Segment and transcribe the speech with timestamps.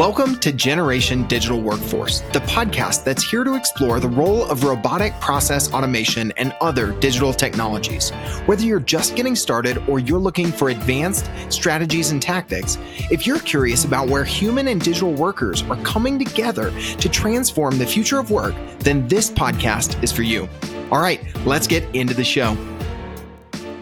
[0.00, 5.12] Welcome to Generation Digital Workforce, the podcast that's here to explore the role of robotic
[5.20, 8.08] process automation and other digital technologies.
[8.46, 12.78] Whether you're just getting started or you're looking for advanced strategies and tactics,
[13.10, 17.84] if you're curious about where human and digital workers are coming together to transform the
[17.84, 20.48] future of work, then this podcast is for you.
[20.90, 22.56] All right, let's get into the show.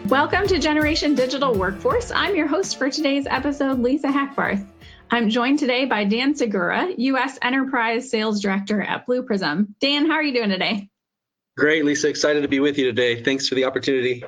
[0.07, 2.11] Welcome to Generation Digital Workforce.
[2.11, 4.65] I'm your host for today's episode, Lisa Hackbarth.
[5.11, 7.39] I'm joined today by Dan Segura, U.S.
[7.41, 9.75] Enterprise Sales Director at Blue Prism.
[9.79, 10.87] Dan, how are you doing today?
[11.57, 12.09] Great, Lisa.
[12.09, 13.23] Excited to be with you today.
[13.23, 14.23] Thanks for the opportunity.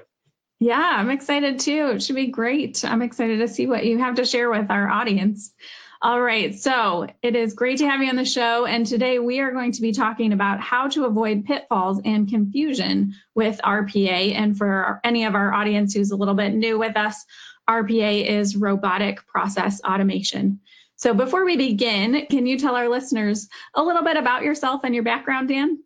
[0.60, 1.92] Yeah, I'm excited too.
[1.94, 2.84] It should be great.
[2.84, 5.54] I'm excited to see what you have to share with our audience.
[6.02, 8.66] All right, so it is great to have you on the show.
[8.66, 13.14] And today we are going to be talking about how to avoid pitfalls and confusion
[13.36, 14.34] with RPA.
[14.34, 17.24] And for any of our audience who's a little bit new with us,
[17.70, 20.60] RPA is robotic process automation.
[20.96, 24.94] So before we begin, can you tell our listeners a little bit about yourself and
[24.94, 25.80] your background, Dan?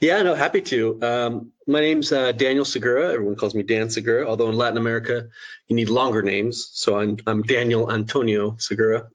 [0.00, 1.02] Yeah, no, happy to.
[1.02, 3.12] Um, my name's uh, Daniel Segura.
[3.12, 5.28] Everyone calls me Dan Segura, although in Latin America,
[5.68, 6.70] you need longer names.
[6.72, 9.08] So I'm, I'm Daniel Antonio Segura.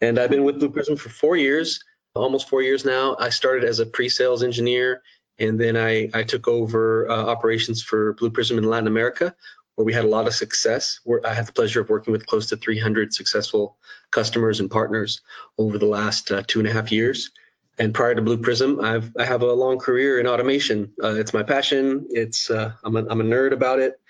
[0.00, 1.82] And I've been with Blue Prism for four years,
[2.14, 3.16] almost four years now.
[3.18, 5.02] I started as a pre sales engineer,
[5.38, 9.34] and then I, I took over uh, operations for Blue Prism in Latin America,
[9.78, 10.98] where we had a lot of success.
[11.24, 13.76] I had the pleasure of working with close to 300 successful
[14.10, 15.20] customers and partners
[15.56, 17.30] over the last uh, two and a half years.
[17.78, 20.94] And prior to Blue Prism, I've I have a long career in automation.
[21.00, 22.08] Uh, it's my passion.
[22.10, 24.00] It's uh, I'm a I'm a nerd about it.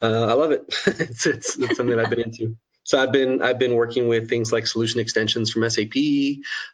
[0.00, 0.62] Uh, I love it.
[0.86, 2.56] it's, it's, it's something I've been into.
[2.84, 5.96] So I've been I've been working with things like solution extensions from SAP,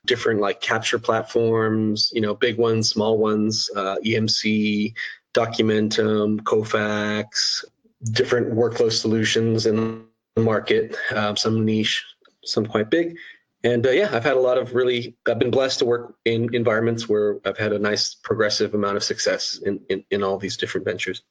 [0.04, 4.92] different like capture platforms, you know, big ones, small ones, uh, EMC,
[5.32, 7.64] Documentum, Kofax,
[8.10, 12.04] different workflow solutions in the market, um, some niche,
[12.44, 13.16] some quite big.
[13.64, 16.52] And uh, yeah, I've had a lot of really, I've been blessed to work in
[16.52, 20.56] environments where I've had a nice progressive amount of success in, in, in all these
[20.56, 21.22] different ventures.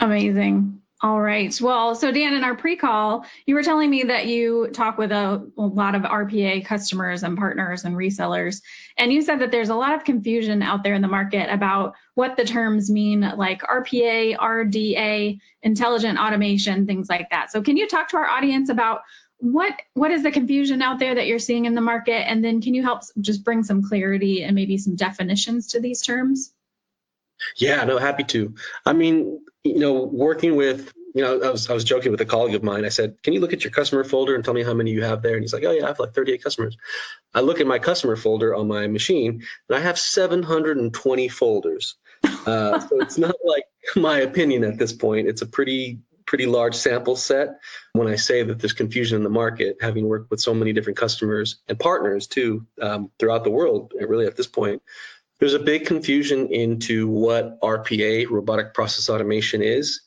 [0.00, 0.81] Amazing.
[1.04, 1.52] All right.
[1.60, 5.44] Well, so Dan, in our pre-call, you were telling me that you talk with a,
[5.58, 8.62] a, lot of RPA customers and partners and resellers,
[8.96, 11.94] and you said that there's a lot of confusion out there in the market about
[12.14, 17.50] what the terms mean, like RPA, RDA, intelligent automation, things like that.
[17.50, 19.00] So, can you talk to our audience about
[19.38, 22.60] what what is the confusion out there that you're seeing in the market, and then
[22.60, 26.52] can you help just bring some clarity and maybe some definitions to these terms?
[27.56, 28.54] Yeah, no, happy to.
[28.84, 32.26] I mean, you know, working with, you know, I was I was joking with a
[32.26, 32.84] colleague of mine.
[32.84, 35.02] I said, "Can you look at your customer folder and tell me how many you
[35.02, 36.76] have there?" And he's like, "Oh yeah, I have like 38 customers."
[37.34, 41.96] I look at my customer folder on my machine, and I have 720 folders.
[42.24, 43.64] Uh, so it's not like
[43.94, 45.28] my opinion at this point.
[45.28, 47.60] It's a pretty pretty large sample set.
[47.92, 50.98] When I say that there's confusion in the market, having worked with so many different
[50.98, 54.82] customers and partners too um, throughout the world, really at this point,
[55.42, 60.02] there's a big confusion into what RPA, robotic process automation, is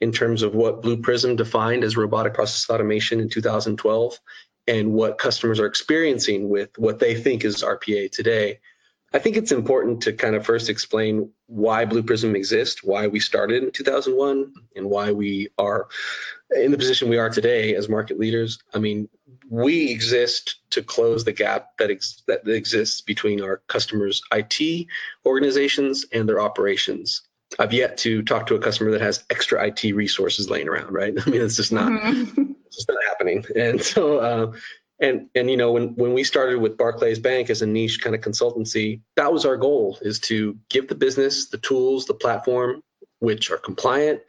[0.00, 4.18] in terms of what Blue Prism defined as robotic process automation in 2012
[4.66, 8.60] and what customers are experiencing with what they think is RPA today.
[9.12, 13.20] I think it's important to kind of first explain why Blue Prism exists, why we
[13.20, 15.88] started in 2001, and why we are
[16.54, 18.58] in the position we are today as market leaders.
[18.74, 19.08] I mean,
[19.48, 24.86] we exist to close the gap that, ex- that exists between our customers' IT
[25.24, 27.22] organizations and their operations.
[27.58, 31.14] I've yet to talk to a customer that has extra IT resources laying around, right?
[31.26, 32.52] I mean, it's just not, mm-hmm.
[32.66, 33.44] it's just not happening.
[33.56, 34.52] And so, uh,
[35.00, 38.16] and and you know, when when we started with Barclays Bank as a niche kind
[38.16, 42.82] of consultancy, that was our goal: is to give the business the tools, the platform,
[43.20, 44.22] which are compliant,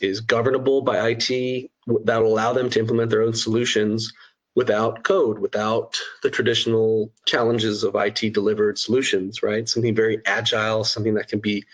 [0.00, 1.70] is governable by IT,
[2.04, 4.12] that will allow them to implement their own solutions
[4.54, 9.68] without code, without the traditional challenges of IT delivered solutions, right?
[9.68, 11.64] Something very agile, something that can be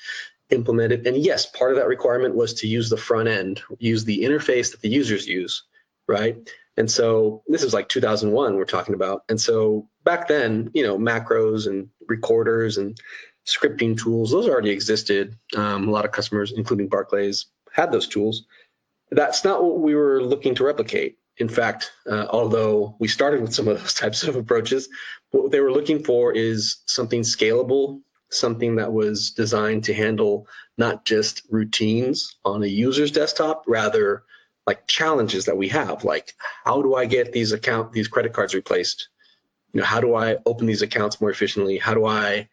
[0.50, 1.06] implemented.
[1.06, 4.72] And yes, part of that requirement was to use the front end, use the interface
[4.72, 5.64] that the users use,
[6.06, 6.36] right?
[6.76, 9.24] And so this is like 2001 we're talking about.
[9.28, 12.98] And so back then, you know, macros and recorders and
[13.46, 15.36] scripting tools, those already existed.
[15.56, 18.44] Um, a lot of customers, including Barclays, had those tools.
[19.10, 23.54] That's not what we were looking to replicate in fact, uh, although we started with
[23.54, 24.88] some of those types of approaches,
[25.30, 28.00] what they were looking for is something scalable,
[28.30, 30.48] something that was designed to handle
[30.78, 34.24] not just routines on a user's desktop, rather
[34.66, 36.34] like challenges that we have, like
[36.64, 39.08] how do I get these account these credit cards replaced?
[39.72, 41.78] You know, how do I open these accounts more efficiently?
[41.78, 42.48] How do I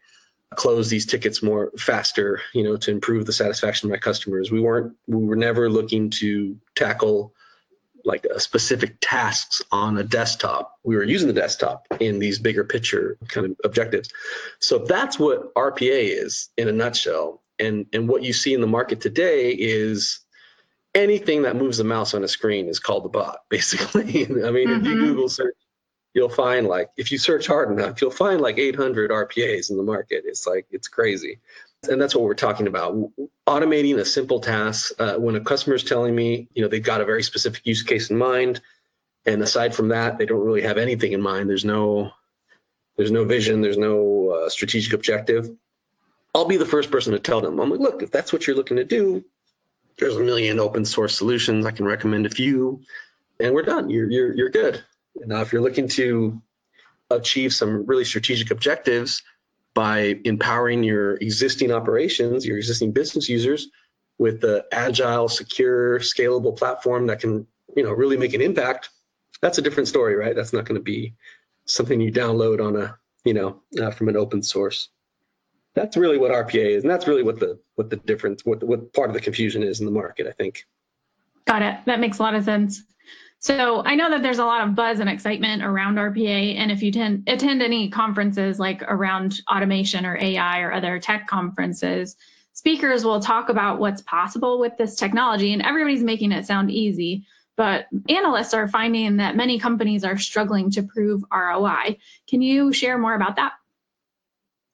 [0.54, 2.40] close these tickets more faster?
[2.52, 4.50] You know, to improve the satisfaction of my customers.
[4.50, 7.34] We weren't we were never looking to tackle
[8.04, 10.78] like specific tasks on a desktop.
[10.84, 14.10] We were using the desktop in these bigger picture kind of objectives.
[14.60, 17.42] So that's what RPA is in a nutshell.
[17.58, 20.20] And and what you see in the market today is
[20.94, 24.02] anything that moves the mouse on a screen is called a bot, basically.
[24.02, 24.80] I mean, mm-hmm.
[24.80, 25.04] if you mm-hmm.
[25.04, 25.56] Google search,
[26.14, 29.82] you'll find like if you search hard enough, you'll find like 800 RPAs in the
[29.82, 30.24] market.
[30.26, 31.40] It's like it's crazy
[31.88, 33.10] and that's what we're talking about
[33.46, 37.00] automating a simple task uh, when a customer is telling me you know they've got
[37.00, 38.60] a very specific use case in mind
[39.26, 42.10] and aside from that they don't really have anything in mind there's no
[42.96, 45.50] there's no vision there's no uh, strategic objective
[46.34, 48.56] i'll be the first person to tell them i'm like look if that's what you're
[48.56, 49.24] looking to do
[49.98, 52.80] there's a million open source solutions i can recommend a few
[53.40, 54.82] and we're done you're you're, you're good
[55.26, 56.40] now if you're looking to
[57.10, 59.22] achieve some really strategic objectives
[59.74, 63.68] by empowering your existing operations, your existing business users
[64.18, 67.46] with the agile, secure, scalable platform that can,
[67.76, 68.90] you know, really make an impact.
[69.40, 70.36] That's a different story, right?
[70.36, 71.14] That's not going to be
[71.66, 74.88] something you download on a, you know, uh, from an open source.
[75.74, 78.92] That's really what RPA is, and that's really what the what the difference, what what
[78.92, 80.66] part of the confusion is in the market, I think.
[81.46, 81.76] Got it.
[81.86, 82.82] That makes a lot of sense.
[83.44, 86.56] So I know that there's a lot of buzz and excitement around RPA.
[86.56, 91.26] And if you tend, attend any conferences like around automation or AI or other tech
[91.26, 92.16] conferences,
[92.54, 95.52] speakers will talk about what's possible with this technology.
[95.52, 97.26] And everybody's making it sound easy.
[97.54, 101.98] But analysts are finding that many companies are struggling to prove ROI.
[102.26, 103.52] Can you share more about that?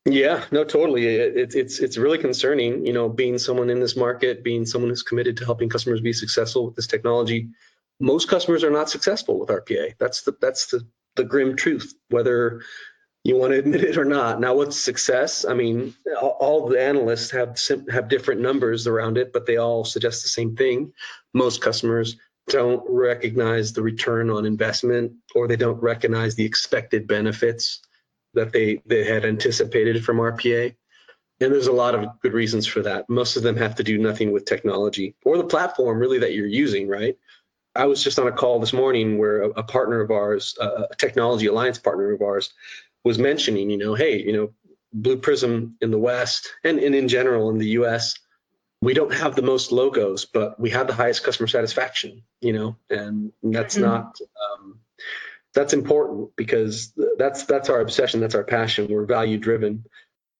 [0.07, 1.07] Yeah, no, totally.
[1.07, 2.87] It, it's it's really concerning.
[2.87, 6.13] You know, being someone in this market, being someone who's committed to helping customers be
[6.13, 7.51] successful with this technology
[8.01, 9.95] most customers are not successful with RPA.
[9.99, 10.87] That's the that's the
[11.17, 12.63] the grim truth, whether
[13.23, 14.41] you want to admit it or not.
[14.41, 15.45] Now, what's success?
[15.45, 17.59] I mean, all the analysts have
[17.91, 20.93] have different numbers around it, but they all suggest the same thing.
[21.35, 22.17] Most customers
[22.49, 27.83] don't recognize the return on investment, or they don't recognize the expected benefits
[28.35, 30.75] that they they had anticipated from RPA.
[31.43, 33.09] And there's a lot of good reasons for that.
[33.09, 36.47] Most of them have to do nothing with technology or the platform really that you're
[36.47, 37.17] using, right?
[37.75, 40.87] I was just on a call this morning where a, a partner of ours, uh,
[40.91, 42.53] a technology alliance partner of ours,
[43.05, 44.53] was mentioning, you know, hey, you know,
[44.93, 48.19] Blue Prism in the West and, and in general in the US,
[48.83, 52.77] we don't have the most logos, but we have the highest customer satisfaction, you know,
[52.89, 53.85] and that's mm-hmm.
[53.85, 54.19] not,
[54.53, 54.80] um,
[55.55, 58.21] that's important because that's, that's our obsession.
[58.21, 58.89] That's our passion.
[58.89, 59.85] We're value driven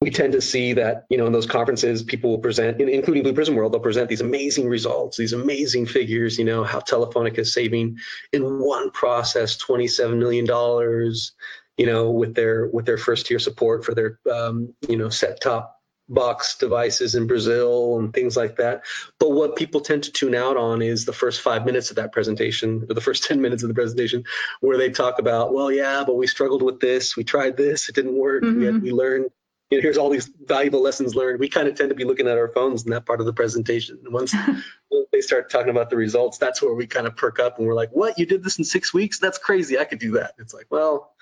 [0.03, 3.35] we tend to see that you know in those conferences people will present including blue
[3.35, 7.53] prism world they'll present these amazing results these amazing figures you know how telefonica is
[7.53, 7.99] saving
[8.33, 11.33] in one process 27 million dollars
[11.77, 15.41] you know with their with their first tier support for their um, you know set
[15.41, 15.80] top
[16.11, 18.83] box devices in brazil and things like that
[19.19, 22.13] but what people tend to tune out on is the first five minutes of that
[22.13, 24.25] presentation or the first 10 minutes of the presentation
[24.61, 27.95] where they talk about well yeah but we struggled with this we tried this it
[27.95, 28.81] didn't work mm-hmm.
[28.81, 29.31] we learned
[29.71, 31.39] you know, here's all these valuable lessons learned.
[31.39, 33.33] We kind of tend to be looking at our phones in that part of the
[33.33, 34.01] presentation.
[34.05, 34.35] And once
[35.13, 37.75] they start talking about the results, that's where we kind of perk up and we're
[37.75, 38.19] like, what?
[38.19, 39.21] You did this in six weeks?
[39.21, 39.79] That's crazy.
[39.79, 40.35] I could do that.
[40.39, 41.13] It's like, well,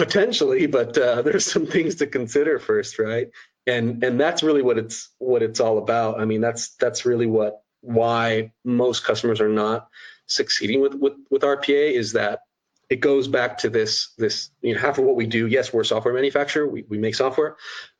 [0.00, 3.28] potentially, but uh, there's some things to consider first, right?
[3.66, 6.18] And and that's really what it's what it's all about.
[6.18, 9.88] I mean, that's that's really what why most customers are not
[10.26, 12.40] succeeding with with, with RPA is that
[12.88, 15.82] it goes back to this this you know half of what we do yes we're
[15.82, 17.56] a software manufacturer we, we make software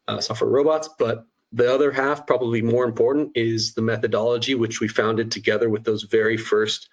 [0.09, 4.89] uh, software robots but the other half probably more important is the methodology which we
[4.89, 6.89] founded together with those very first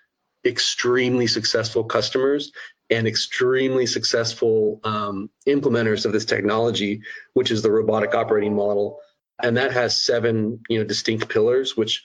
[0.45, 2.51] extremely successful customers
[2.89, 7.01] and extremely successful um, implementers of this technology
[7.33, 8.99] which is the robotic operating model
[9.43, 12.03] and that has seven you know distinct pillars which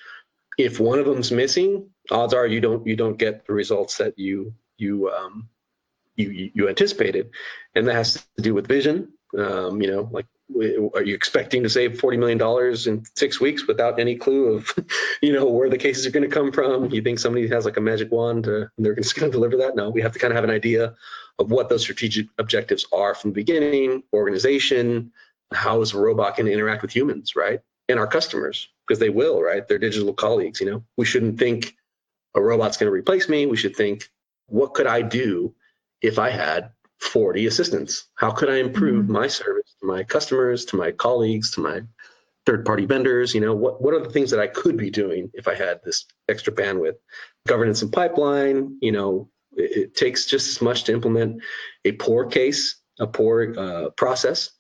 [0.59, 4.19] if one of them's missing odds are you don't you don't get the results that
[4.19, 5.49] you you um,
[6.17, 7.31] you you anticipated,
[7.75, 9.13] and that has to do with vision.
[9.37, 10.27] Um, you know, like
[10.95, 14.75] are you expecting to save forty million dollars in six weeks without any clue of,
[15.23, 16.91] you know, where the cases are going to come from?
[16.91, 19.59] You think somebody has like a magic wand to, and they're just going to deliver
[19.59, 19.77] that?
[19.77, 20.95] No, we have to kind of have an idea
[21.39, 24.03] of what those strategic objectives are from the beginning.
[24.13, 25.13] Organization,
[25.53, 29.11] how is a robot going to interact with humans, right, and our customers because they
[29.11, 29.67] will, right?
[29.67, 30.61] They're digital colleagues.
[30.61, 31.77] You know, we shouldn't think
[32.35, 33.47] a robot's going to replace me.
[33.47, 34.11] We should think,
[34.47, 35.55] what could I do
[36.01, 38.05] if I had 40 assistants?
[38.15, 39.13] How could I improve mm-hmm.
[39.13, 41.83] my service to my customers, to my colleagues, to my
[42.47, 43.35] third party vendors?
[43.35, 45.81] You know, what, what are the things that I could be doing if I had
[45.85, 46.97] this extra bandwidth?
[47.47, 51.43] Governance and pipeline, you know, it, it takes just as much to implement
[51.85, 54.51] a poor case, a poor uh, process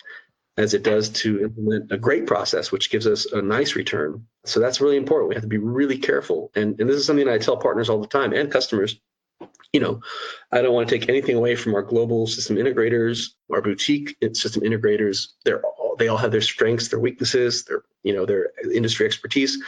[0.58, 4.26] as it does to implement a great process, which gives us a nice return.
[4.44, 5.30] So that's really important.
[5.30, 6.50] We have to be really careful.
[6.54, 9.00] And, and this is something I tell partners all the time and customers.
[9.72, 10.00] You know,
[10.50, 14.62] I don't want to take anything away from our global system integrators, our boutique system
[14.62, 15.28] integrators.
[15.44, 19.62] They're all, they all have their strengths, their weaknesses, their you know their industry expertise,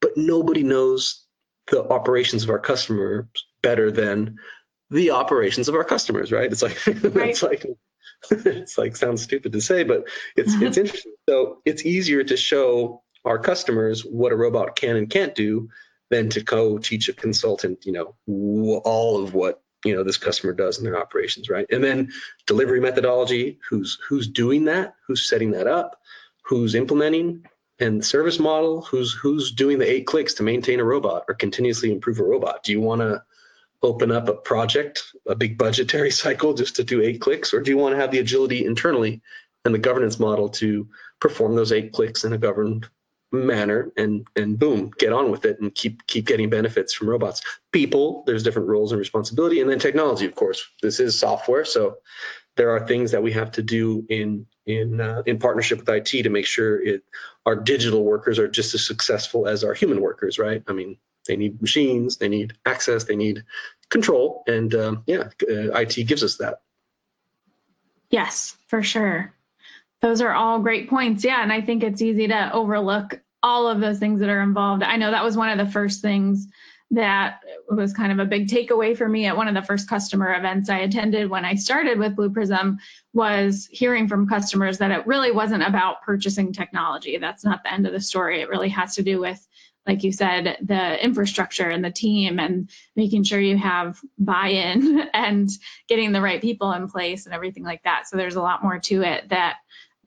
[0.00, 1.24] but nobody knows
[1.70, 3.26] the operations of our customers
[3.62, 4.38] better than
[4.90, 6.50] the operations of our customers, right?
[6.50, 7.30] It's like right.
[7.30, 7.66] it's like
[8.30, 10.04] it's like sounds stupid to say, but
[10.36, 11.14] it's it's interesting.
[11.28, 15.68] So it's easier to show our customers what a robot can and can't do
[16.10, 18.14] than to co-teach a consultant, you know,
[18.84, 21.66] all of what you know this customer does in their operations, right?
[21.70, 22.10] And then
[22.46, 26.00] delivery methodology, who's who's doing that, who's setting that up,
[26.42, 27.44] who's implementing,
[27.78, 31.92] and service model, who's who's doing the eight clicks to maintain a robot or continuously
[31.92, 32.64] improve a robot.
[32.64, 33.22] Do you want to
[33.82, 37.70] open up a project, a big budgetary cycle just to do eight clicks, or do
[37.70, 39.22] you want to have the agility internally
[39.64, 40.88] and the governance model to
[41.20, 42.88] perform those eight clicks in a governed
[43.30, 47.42] manner and and boom, get on with it and keep keep getting benefits from robots.
[47.72, 50.66] People, there's different roles and responsibility, and then technology, of course.
[50.82, 51.98] This is software, so
[52.56, 56.22] there are things that we have to do in in uh, in partnership with IT
[56.22, 57.04] to make sure it
[57.46, 60.62] our digital workers are just as successful as our human workers, right?
[60.66, 63.44] I mean, they need machines, they need access, they need
[63.88, 66.60] control, and um, yeah, uh, IT gives us that.
[68.10, 69.34] Yes, for sure.
[70.00, 71.24] Those are all great points.
[71.24, 74.82] Yeah, and I think it's easy to overlook all of those things that are involved.
[74.82, 76.48] I know that was one of the first things
[76.90, 80.34] that was kind of a big takeaway for me at one of the first customer
[80.34, 82.78] events I attended when I started with Blue Prism
[83.12, 87.18] was hearing from customers that it really wasn't about purchasing technology.
[87.18, 88.40] That's not the end of the story.
[88.40, 89.46] It really has to do with
[89.86, 95.48] like you said, the infrastructure and the team and making sure you have buy-in and
[95.88, 98.06] getting the right people in place and everything like that.
[98.06, 99.56] So there's a lot more to it that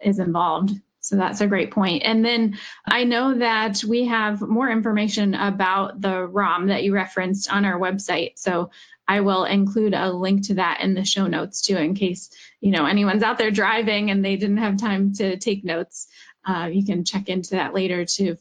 [0.04, 0.72] is involved.
[1.02, 2.04] So that's a great point.
[2.06, 7.52] And then I know that we have more information about the ROM that you referenced
[7.52, 8.34] on our website.
[8.36, 8.70] So
[9.08, 12.30] I will include a link to that in the show notes too, in case
[12.62, 16.08] you know anyone's out there driving and they didn't have time to take notes.
[16.46, 18.38] Uh, you can check into that later to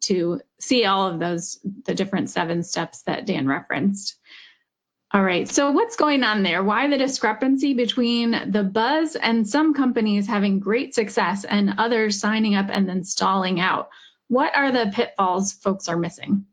[0.00, 4.16] to see all of those, the different seven steps that Dan referenced.
[5.12, 6.62] All right, so what's going on there?
[6.62, 12.54] Why the discrepancy between the buzz and some companies having great success and others signing
[12.54, 13.88] up and then stalling out?
[14.28, 16.46] What are the pitfalls folks are missing?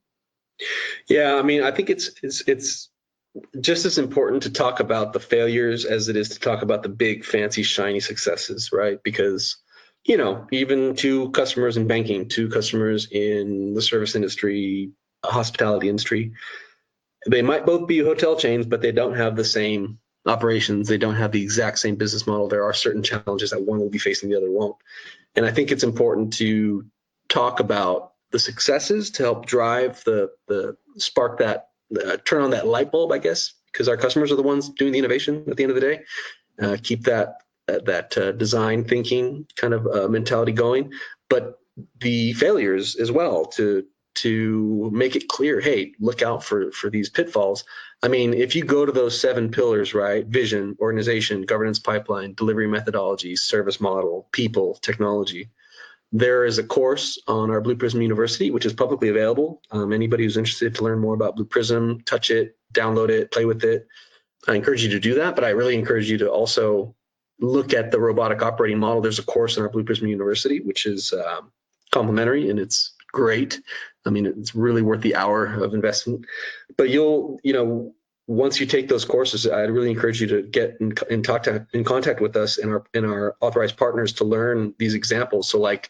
[1.07, 2.89] Yeah, I mean, I think it's it's it's
[3.61, 6.89] just as important to talk about the failures as it is to talk about the
[6.89, 8.97] big fancy shiny successes, right?
[9.03, 9.57] Because
[10.03, 16.33] you know, even to customers in banking, to customers in the service industry, hospitality industry,
[17.25, 20.87] they might both be hotel chains, but they don't have the same operations.
[20.87, 22.47] They don't have the exact same business model.
[22.47, 24.75] There are certain challenges that one will be facing, the other won't.
[25.35, 26.85] And I think it's important to
[27.29, 32.67] talk about the successes to help drive the the spark that uh, turn on that
[32.67, 35.63] light bulb, I guess, because our customers are the ones doing the innovation at the
[35.63, 36.03] end of the day.
[36.61, 40.93] Uh, keep that that uh, design thinking kind of uh, mentality going,
[41.29, 41.59] but
[41.99, 43.85] the failures as well to
[44.17, 47.63] to make it clear, hey, look out for for these pitfalls.
[48.03, 50.25] I mean, if you go to those seven pillars, right?
[50.25, 55.49] Vision, organization, governance pipeline, delivery methodology, service model, people, technology.
[56.13, 59.61] There is a course on our Blue Prism University, which is publicly available.
[59.71, 63.43] Um, anybody who's interested to learn more about Blue Prism, touch it, download it, play
[63.43, 63.87] with it.
[64.47, 66.95] I encourage you to do that, but I really encourage you to also
[67.39, 70.85] look at the robotic operating model, there's a course in our Blue Prism University, which
[70.85, 71.51] is um,
[71.91, 73.59] complimentary and it's great.
[74.05, 76.25] I mean, it's really worth the hour of investment.
[76.77, 77.95] But you'll, you know,
[78.27, 81.83] once you take those courses, I'd really encourage you to get in, in to, in
[81.83, 85.49] contact with us and our and our authorized partners to learn these examples.
[85.49, 85.89] So, like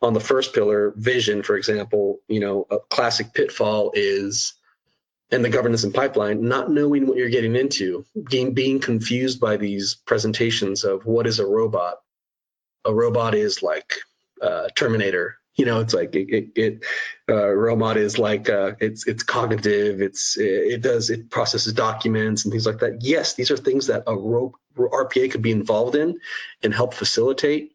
[0.00, 4.54] on the first pillar, vision, for example, you know, a classic pitfall is
[5.30, 9.56] and the governance and pipeline, not knowing what you're getting into, being, being confused by
[9.56, 11.96] these presentations of what is a robot.
[12.84, 13.94] A robot is like
[14.42, 15.38] uh, Terminator.
[15.56, 16.84] You know, it's like it, it, it
[17.28, 20.00] uh, robot is like uh, it's it's cognitive.
[20.00, 23.02] It's it, does it processes documents and things like that.
[23.02, 26.18] Yes, these are things that a ro- RPA could be involved in
[26.62, 27.72] and help facilitate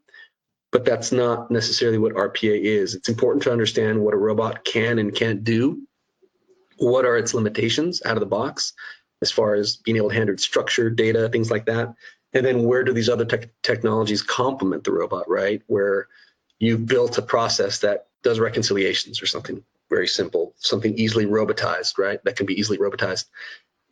[0.70, 2.94] but that's not necessarily what RPA is.
[2.94, 5.88] It's important to understand what a robot can and can't do
[6.78, 8.74] what are its limitations out of the box
[9.22, 11.94] as far as being able to handle structured data, things like that.
[12.34, 15.62] And then where do these other te- technologies complement the robot, right?
[15.68, 16.08] Where
[16.60, 22.24] you've built a process that does reconciliations or something very simple, something easily robotized, right?
[22.24, 23.26] That can be easily robotized.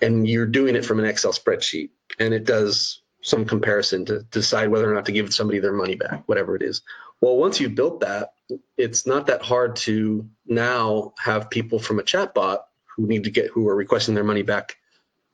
[0.01, 4.69] And you're doing it from an Excel spreadsheet and it does some comparison to decide
[4.69, 6.81] whether or not to give somebody their money back, whatever it is.
[7.21, 8.33] Well, once you've built that,
[8.77, 12.59] it's not that hard to now have people from a chatbot
[12.95, 14.77] who need to get who are requesting their money back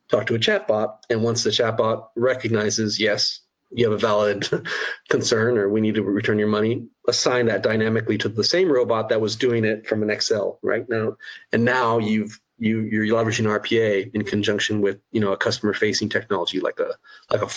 [0.08, 0.98] talk to a chatbot.
[1.10, 3.40] And once the chatbot recognizes, yes,
[3.74, 4.48] you have a valid
[5.08, 9.08] concern or we need to return your money, assign that dynamically to the same robot
[9.08, 11.16] that was doing it from an Excel right now.
[11.52, 16.08] And now you've you you're leveraging RPA in conjunction with you know a customer facing
[16.08, 16.94] technology like a
[17.30, 17.48] like a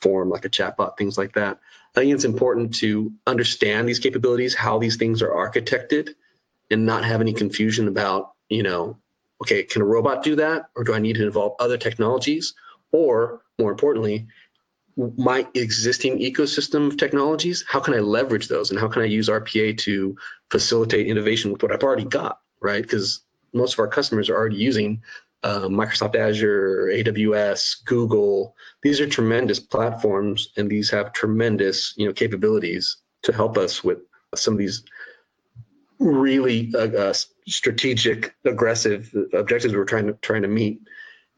[0.00, 1.58] form like a chatbot things like that.
[1.96, 6.10] I think it's important to understand these capabilities, how these things are architected,
[6.70, 8.98] and not have any confusion about you know
[9.40, 12.54] okay can a robot do that or do I need to involve other technologies
[12.92, 14.26] or more importantly
[14.96, 19.28] my existing ecosystem of technologies, how can I leverage those and how can I use
[19.28, 20.16] RPA to
[20.50, 22.82] facilitate innovation with what I've already got, right?
[22.82, 23.20] Because
[23.52, 25.02] most of our customers are already using
[25.42, 28.54] uh, Microsoft Azure, AWS, Google.
[28.82, 33.98] These are tremendous platforms, and these have tremendous, you know, capabilities to help us with
[34.34, 34.84] some of these
[35.98, 37.14] really uh, uh,
[37.46, 40.80] strategic, aggressive objectives we're trying to trying to meet.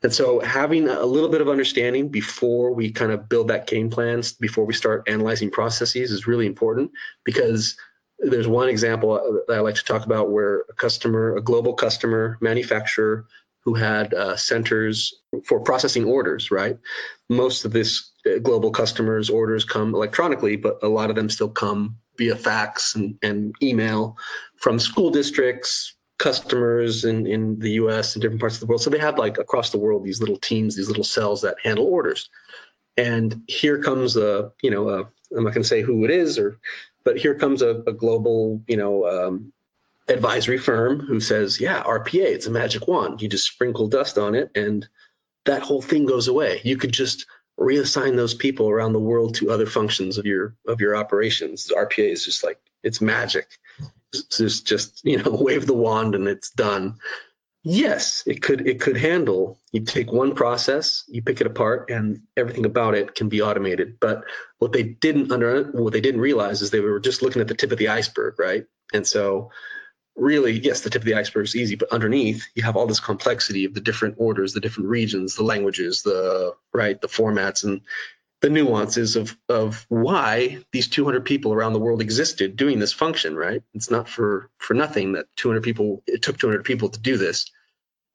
[0.05, 3.89] And so having a little bit of understanding before we kind of build that game
[3.89, 6.91] plans, before we start analyzing processes is really important
[7.25, 7.79] because
[8.19, 12.37] there's one example that I like to talk about where a customer, a global customer
[12.43, 13.25] manufacturer
[13.65, 15.15] who had uh, centers
[15.47, 16.79] for processing orders, right?
[17.31, 21.49] Most of this uh, global customers' orders come electronically, but a lot of them still
[21.49, 24.19] come via fax and, and email
[24.57, 28.83] from school districts, customers in, in the US and different parts of the world.
[28.83, 31.87] So they have like across the world these little teams, these little cells that handle
[31.87, 32.30] orders.
[32.97, 35.00] And here comes a, you know, a,
[35.37, 36.59] I'm not going to say who it is or,
[37.04, 39.52] but here comes a, a global, you know, um,
[40.09, 43.21] advisory firm who says, yeah, RPA, it's a magic wand.
[43.21, 44.87] You just sprinkle dust on it and
[45.44, 46.61] that whole thing goes away.
[46.64, 47.26] You could just
[47.59, 51.71] reassign those people around the world to other functions of your of your operations.
[51.75, 53.59] RPA is just like it's magic
[54.23, 56.97] just just you know wave the wand and it's done.
[57.62, 59.59] Yes it could it could handle.
[59.73, 63.99] You take one process you pick it apart and everything about it can be automated.
[64.00, 64.25] But
[64.59, 67.55] what they didn't under what they didn't realize is they were just looking at the
[67.55, 68.64] tip of the iceberg right?
[68.92, 69.50] And so
[70.16, 73.00] really yes the tip of the iceberg is easy but underneath you have all this
[73.00, 77.81] complexity of the different orders the different regions the languages the right the formats and
[78.44, 83.35] the nuances of of why these 200 people around the world existed doing this function
[83.35, 83.62] right?
[83.72, 87.50] It's not for for nothing that 200 people it took 200 people to do this.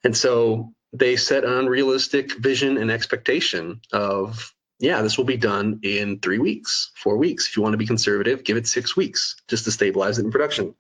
[0.04, 5.80] And so they set an unrealistic vision and expectation of yeah this will be done
[5.82, 7.48] in three weeks four weeks.
[7.48, 10.32] If you want to be conservative give it six weeks just to stabilize it in
[10.32, 10.76] production.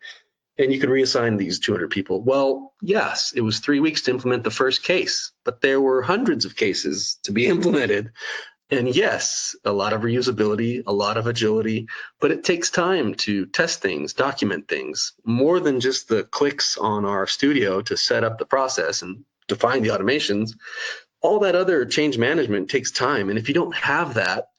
[0.59, 2.21] And you can reassign these 200 people.
[2.21, 6.45] Well yes it was three weeks to implement the first case but there were hundreds
[6.45, 8.11] of cases to be implemented
[8.71, 11.87] and yes, a lot of reusability, a lot of agility,
[12.19, 17.05] but it takes time to test things, document things, more than just the clicks on
[17.05, 20.55] our studio to set up the process and define the automations.
[21.21, 23.29] All that other change management takes time.
[23.29, 24.49] And if you don't have that,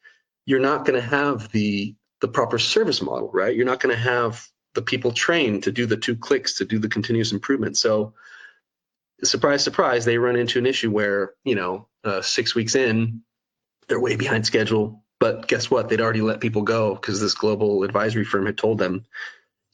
[0.45, 3.57] you're not going to have the the proper service model, right?
[3.57, 6.79] You're not going to have the people trained to do the two clicks to do
[6.79, 7.79] the continuous improvement.
[7.79, 8.13] So
[9.25, 13.23] surprise, surprise, they run into an issue where, you know, uh, six weeks in,
[13.91, 15.05] they're way behind schedule.
[15.19, 15.89] But guess what?
[15.89, 19.05] They'd already let people go because this global advisory firm had told them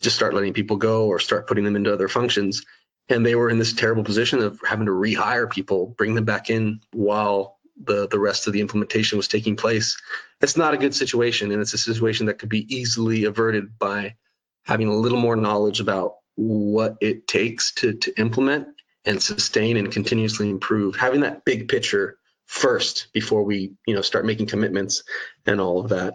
[0.00, 2.64] just start letting people go or start putting them into other functions.
[3.08, 6.50] And they were in this terrible position of having to rehire people, bring them back
[6.50, 9.96] in while the, the rest of the implementation was taking place.
[10.40, 11.52] It's not a good situation.
[11.52, 14.16] And it's a situation that could be easily averted by
[14.64, 18.68] having a little more knowledge about what it takes to, to implement
[19.04, 20.96] and sustain and continuously improve.
[20.96, 25.02] Having that big picture first before we you know start making commitments
[25.46, 26.14] and all of that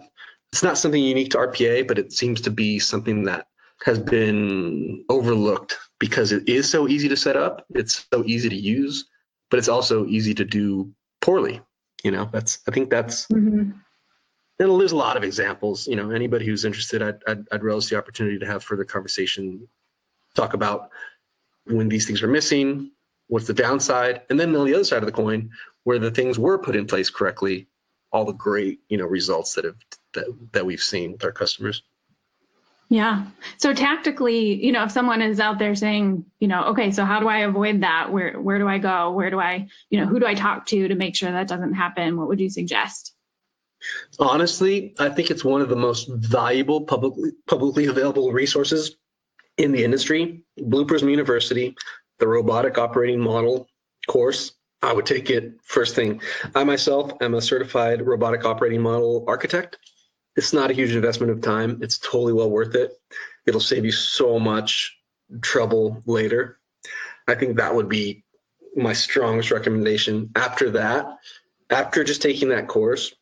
[0.52, 3.46] it's not something unique to rpa but it seems to be something that
[3.84, 8.56] has been overlooked because it is so easy to set up it's so easy to
[8.56, 9.06] use
[9.50, 10.90] but it's also easy to do
[11.20, 11.60] poorly
[12.02, 13.70] you know that's i think that's mm-hmm.
[14.58, 17.88] and there's a lot of examples you know anybody who's interested I'd, I'd, I'd relish
[17.88, 19.68] the opportunity to have further conversation
[20.34, 20.90] talk about
[21.64, 22.92] when these things are missing
[23.28, 25.50] what's the downside and then on the other side of the coin
[25.84, 27.68] where the things were put in place correctly,
[28.12, 29.76] all the great you know results that have
[30.14, 31.82] that, that we've seen with our customers.
[32.88, 33.24] Yeah.
[33.56, 37.20] So tactically, you know, if someone is out there saying, you know, okay, so how
[37.20, 38.12] do I avoid that?
[38.12, 39.12] Where where do I go?
[39.12, 41.72] Where do I, you know, who do I talk to to make sure that doesn't
[41.72, 42.18] happen?
[42.18, 43.14] What would you suggest?
[44.18, 48.94] Honestly, I think it's one of the most valuable publicly publicly available resources
[49.56, 50.44] in the industry.
[50.58, 51.74] Blue Prism University,
[52.18, 53.68] the robotic operating model
[54.06, 56.20] course I would take it first thing.
[56.54, 59.78] I myself am a certified robotic operating model architect.
[60.36, 61.78] It's not a huge investment of time.
[61.82, 62.92] It's totally well worth it.
[63.46, 64.98] It'll save you so much
[65.40, 66.58] trouble later.
[67.28, 68.24] I think that would be
[68.74, 70.30] my strongest recommendation.
[70.34, 71.06] After that,
[71.70, 73.14] after just taking that course,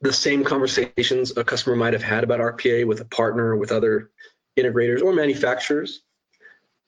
[0.00, 4.10] the same conversations a customer might have had about RPA with a partner, with other
[4.56, 6.02] integrators or manufacturers,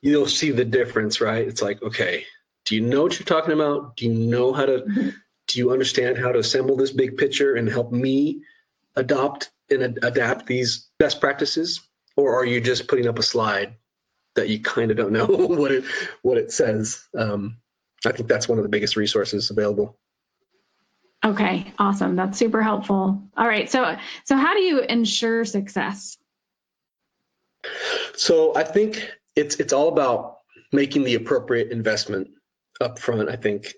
[0.00, 1.46] you'll see the difference, right?
[1.46, 2.24] It's like, okay,
[2.70, 3.96] do you know what you're talking about?
[3.96, 5.12] Do you know how to,
[5.48, 8.42] do you understand how to assemble this big picture and help me
[8.94, 11.80] adopt and ad- adapt these best practices?
[12.14, 13.74] Or are you just putting up a slide
[14.36, 15.84] that you kind of don't know what it
[16.22, 17.04] what it says?
[17.18, 17.56] Um,
[18.06, 19.98] I think that's one of the biggest resources available.
[21.24, 22.14] Okay, awesome.
[22.14, 23.20] That's super helpful.
[23.36, 26.16] All right, so so how do you ensure success?
[28.14, 30.38] So I think it's it's all about
[30.70, 32.28] making the appropriate investment
[32.80, 33.28] up front.
[33.28, 33.74] I think,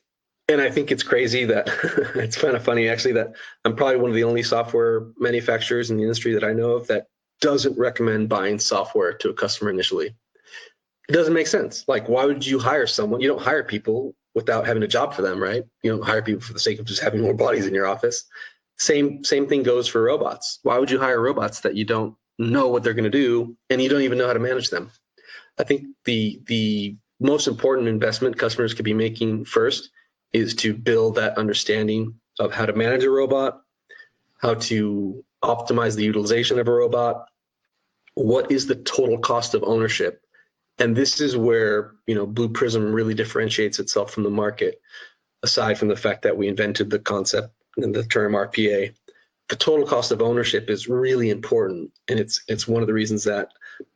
[0.48, 1.68] and I think it's crazy that
[2.14, 3.34] it's kind of funny actually that
[3.64, 6.86] I'm probably one of the only software manufacturers in the industry that I know of
[6.88, 7.06] that
[7.40, 10.14] doesn't recommend buying software to a customer initially.
[11.08, 11.84] It doesn't make sense.
[11.88, 13.20] Like, why would you hire someone?
[13.20, 15.64] You don't hire people without having a job for them, right?
[15.82, 18.24] You don't hire people for the sake of just having more bodies in your office.
[18.78, 20.58] Same same thing goes for robots.
[20.62, 23.82] Why would you hire robots that you don't know what they're going to do and
[23.82, 24.90] you don't even know how to manage them?
[25.58, 29.90] I think the the most important investment customers could be making first
[30.32, 33.62] is to build that understanding of how to manage a robot,
[34.38, 37.26] how to optimize the utilization of a robot,
[38.14, 40.22] what is the total cost of ownership.
[40.78, 44.80] And this is where you know blue prism really differentiates itself from the market
[45.42, 48.94] aside from the fact that we invented the concept and the term rpa
[49.48, 53.24] the total cost of ownership is really important and it's it's one of the reasons
[53.24, 53.48] that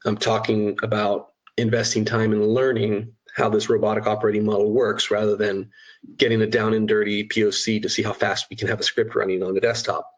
[0.05, 5.71] i'm talking about investing time in learning how this robotic operating model works rather than
[6.17, 9.15] getting a down and dirty poc to see how fast we can have a script
[9.15, 10.11] running on the desktop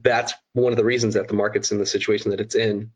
[0.00, 2.90] that's one of the reasons that the market's in the situation that it's in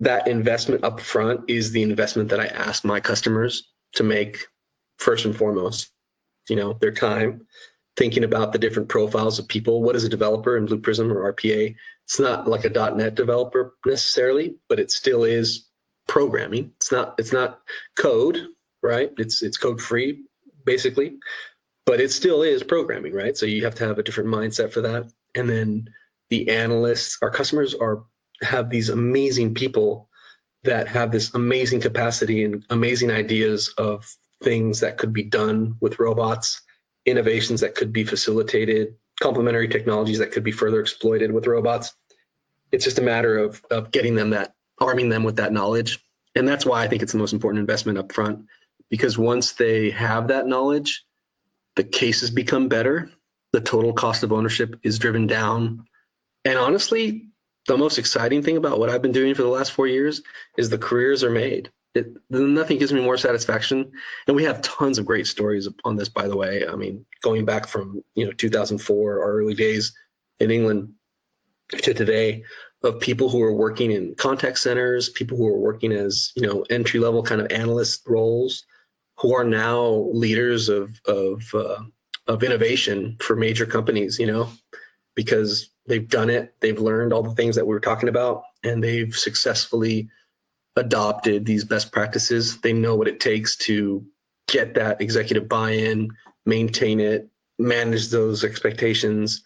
[0.00, 4.46] that investment up front is the investment that I ask my customers to make
[4.98, 5.90] first and foremost.
[6.48, 7.46] You know, their time
[7.96, 9.82] thinking about the different profiles of people.
[9.82, 11.76] What is a developer in Blue Prism or RPA?
[12.06, 15.68] It's not like a .NET developer necessarily, but it still is
[16.08, 16.72] programming.
[16.76, 17.60] It's not it's not
[17.96, 18.38] code,
[18.82, 19.10] right?
[19.18, 20.24] It's it's code free
[20.64, 21.16] basically,
[21.86, 23.36] but it still is programming, right?
[23.36, 25.10] So you have to have a different mindset for that.
[25.34, 25.88] And then
[26.28, 28.04] the analysts, our customers are
[28.42, 30.08] have these amazing people
[30.64, 34.06] that have this amazing capacity and amazing ideas of
[34.42, 36.62] things that could be done with robots,
[37.06, 41.94] innovations that could be facilitated, complementary technologies that could be further exploited with robots.
[42.72, 46.04] It's just a matter of, of getting them that, arming them with that knowledge.
[46.34, 48.46] And that's why I think it's the most important investment up front,
[48.90, 51.04] because once they have that knowledge,
[51.76, 53.10] the cases become better,
[53.52, 55.86] the total cost of ownership is driven down.
[56.44, 57.28] And honestly,
[57.66, 60.22] the most exciting thing about what I've been doing for the last four years
[60.56, 61.70] is the careers are made.
[61.94, 63.92] It, nothing gives me more satisfaction.
[64.26, 66.66] And we have tons of great stories on this, by the way.
[66.66, 69.94] I mean, going back from you know 2004, our early days
[70.38, 70.94] in England
[71.70, 72.44] to today,
[72.82, 76.64] of people who are working in contact centers, people who are working as you know
[76.70, 78.64] entry level kind of analyst roles,
[79.20, 81.82] who are now leaders of of uh,
[82.26, 84.18] of innovation for major companies.
[84.18, 84.50] You know,
[85.14, 88.82] because they've done it, they've learned all the things that we were talking about, and
[88.82, 90.08] they've successfully
[90.76, 92.60] adopted these best practices.
[92.60, 94.06] They know what it takes to
[94.48, 96.10] get that executive buy-in,
[96.46, 97.28] maintain it,
[97.58, 99.42] manage those expectations,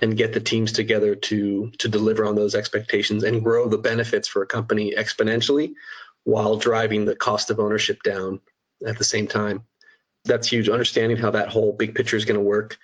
[0.00, 4.28] and get the teams together to to deliver on those expectations and grow the benefits
[4.28, 5.72] for a company exponentially
[6.24, 8.40] while driving the cost of ownership down
[8.86, 9.64] at the same time.
[10.24, 10.68] That's huge.
[10.68, 12.78] Understanding how that whole big picture is going to work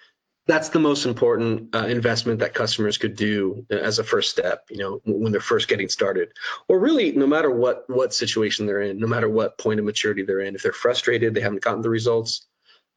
[0.50, 4.78] that's the most important uh, investment that customers could do as a first step you
[4.78, 6.32] know when they're first getting started
[6.68, 10.22] or really no matter what what situation they're in no matter what point of maturity
[10.22, 12.46] they're in if they're frustrated they haven't gotten the results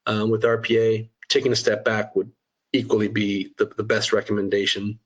[0.06, 2.32] um, with rpa taking a step back would
[2.72, 5.00] equally be the, the best recommendation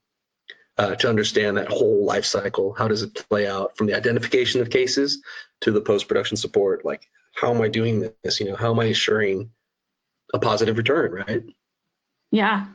[0.77, 4.62] uh, to understand that whole life cycle how does it play out from the identification
[4.62, 5.21] of cases
[5.60, 8.86] to the post-production support like how am i doing this you know how am i
[8.86, 9.50] ensuring
[10.34, 11.43] a positive return right
[12.32, 12.65] yeah.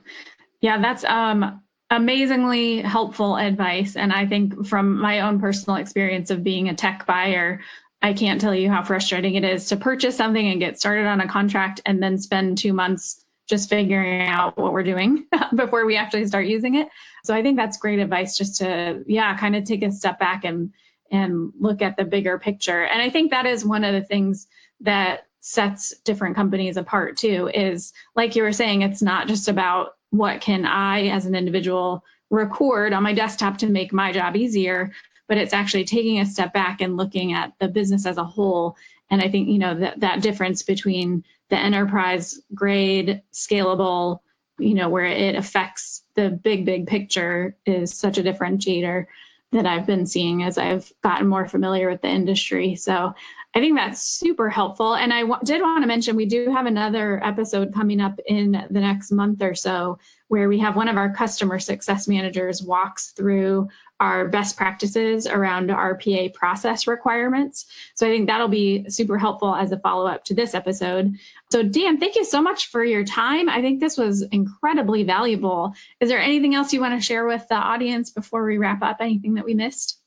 [0.60, 6.42] Yeah, that's um amazingly helpful advice and I think from my own personal experience of
[6.42, 7.60] being a tech buyer,
[8.00, 11.20] I can't tell you how frustrating it is to purchase something and get started on
[11.20, 15.96] a contract and then spend 2 months just figuring out what we're doing before we
[15.96, 16.88] actually start using it.
[17.24, 20.44] So I think that's great advice just to yeah, kind of take a step back
[20.44, 20.72] and
[21.12, 22.82] and look at the bigger picture.
[22.82, 24.48] And I think that is one of the things
[24.80, 29.96] that sets different companies apart too is like you were saying it's not just about
[30.10, 34.92] what can i as an individual record on my desktop to make my job easier
[35.26, 38.76] but it's actually taking a step back and looking at the business as a whole
[39.10, 44.20] and i think you know that that difference between the enterprise grade scalable
[44.60, 49.06] you know where it affects the big big picture is such a differentiator
[49.52, 52.74] that I've been seeing as I've gotten more familiar with the industry.
[52.74, 53.14] So
[53.54, 54.94] I think that's super helpful.
[54.94, 58.52] And I w- did want to mention we do have another episode coming up in
[58.70, 63.10] the next month or so where we have one of our customer success managers walks
[63.10, 63.68] through
[64.02, 67.66] our best practices around RPA process requirements.
[67.94, 71.14] So I think that'll be super helpful as a follow up to this episode.
[71.52, 73.48] So, Dan, thank you so much for your time.
[73.48, 75.74] I think this was incredibly valuable.
[76.00, 78.96] Is there anything else you want to share with the audience before we wrap up?
[78.98, 80.00] Anything that we missed?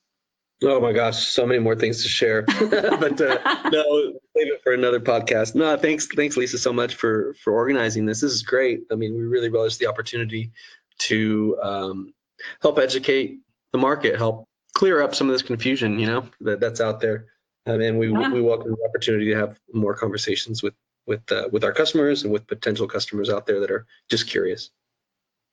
[0.62, 2.42] Oh my gosh, so many more things to share.
[2.46, 5.54] but uh, no, save it for another podcast.
[5.54, 8.20] No, thanks, thanks, Lisa, so much for for organizing this.
[8.20, 8.80] This is great.
[8.92, 10.52] I mean, we really relish the opportunity
[10.98, 12.14] to um,
[12.60, 13.38] help educate
[13.76, 17.26] the market, help clear up some of this confusion, you know, that that's out there.
[17.66, 18.30] Um, and we yeah.
[18.30, 20.74] we welcome the opportunity to have more conversations with
[21.06, 24.70] with uh, with our customers and with potential customers out there that are just curious.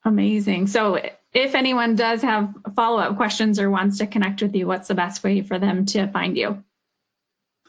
[0.05, 0.67] Amazing.
[0.67, 0.99] So,
[1.33, 4.95] if anyone does have follow up questions or wants to connect with you, what's the
[4.95, 6.63] best way for them to find you?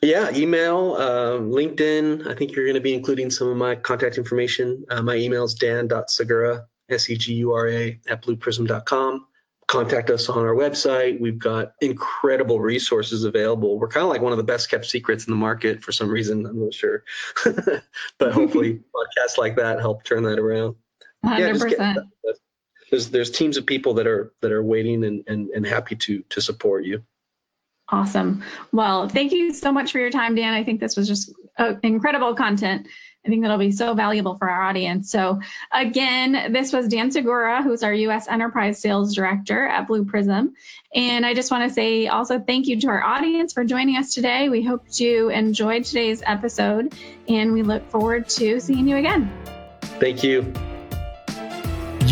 [0.02, 2.26] Yeah, email, uh, LinkedIn.
[2.26, 4.84] I think you're going to be including some of my contact information.
[4.90, 9.26] Uh, my email is dan.segura, S E G U R A, at blueprism.com.
[9.66, 11.20] Contact us on our website.
[11.20, 13.79] We've got incredible resources available.
[13.79, 16.09] We're kind of like one of the best kept secrets in the market for some
[16.09, 16.46] reason.
[16.46, 17.05] I'm not sure.
[18.18, 20.77] but hopefully, podcasts like that help turn that around.
[21.24, 21.79] 100%.
[21.79, 22.33] Yeah,
[22.90, 26.22] there's there's teams of people that are that are waiting and, and, and happy to
[26.31, 27.03] to support you.
[27.88, 28.42] Awesome.
[28.72, 30.55] Well, thank you so much for your time, Dan.
[30.55, 32.88] I think this was just uh, incredible content.
[33.24, 35.10] I think that'll be so valuable for our audience.
[35.10, 35.40] So,
[35.72, 38.28] again, this was Dan Segura, who's our U.S.
[38.28, 40.54] Enterprise Sales Director at Blue Prism.
[40.94, 44.14] And I just want to say also thank you to our audience for joining us
[44.14, 44.48] today.
[44.48, 46.94] We hope you enjoyed today's episode,
[47.26, 49.32] and we look forward to seeing you again.
[49.80, 50.52] Thank you.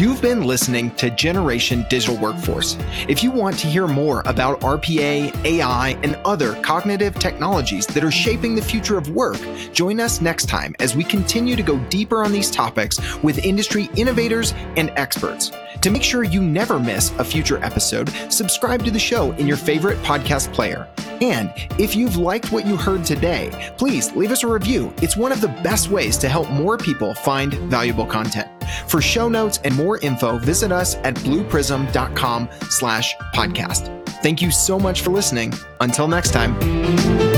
[0.03, 2.77] You've been listening to Generation Digital Workforce.
[3.07, 8.11] If you want to hear more about RPA, AI, and other cognitive technologies that are
[8.11, 9.39] shaping the future of work,
[9.73, 13.89] join us next time as we continue to go deeper on these topics with industry
[13.97, 15.53] innovators and experts.
[15.83, 19.57] To make sure you never miss a future episode, subscribe to the show in your
[19.57, 20.89] favorite podcast player.
[21.23, 24.93] And if you've liked what you heard today, please leave us a review.
[24.97, 28.49] It's one of the best ways to help more people find valuable content.
[28.89, 34.03] For show notes and more info, visit us at blueprism.com slash podcast.
[34.21, 35.53] Thank you so much for listening.
[35.81, 37.32] Until next time.